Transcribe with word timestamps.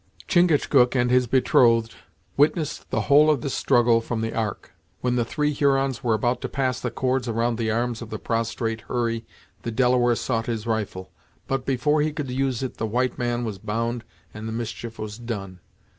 Chingachgook 0.27 0.95
and 0.95 1.11
his 1.11 1.27
betrothed 1.27 1.93
witnessed 2.35 2.89
the 2.89 3.01
whole 3.01 3.29
of 3.29 3.41
this 3.41 3.53
struggle 3.53 4.01
from 4.01 4.21
the 4.21 4.33
Ark. 4.33 4.71
When 5.01 5.15
the 5.15 5.23
three 5.23 5.53
Hurons 5.53 6.03
were 6.03 6.15
about 6.15 6.41
to 6.41 6.49
pass 6.49 6.79
the 6.79 6.89
cords 6.89 7.27
around 7.27 7.59
the 7.59 7.69
arms 7.69 8.01
of 8.01 8.09
the 8.09 8.17
prostrate 8.17 8.81
Hurry 8.87 9.27
the 9.61 9.69
Delaware 9.69 10.15
sought 10.15 10.47
his 10.47 10.65
rifle, 10.65 11.11
but, 11.47 11.67
before 11.67 12.01
he 12.01 12.11
could 12.11 12.31
use 12.31 12.63
it 12.63 12.77
the 12.77 12.87
white 12.87 13.19
man 13.19 13.43
was 13.45 13.59
bound 13.59 14.03
and 14.33 14.47
the 14.47 14.51
mischief 14.53 14.97
was 14.97 15.19
done. 15.19 15.59